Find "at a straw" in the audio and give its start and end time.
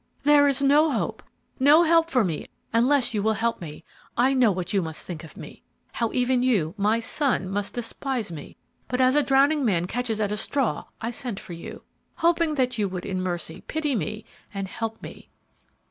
10.19-10.85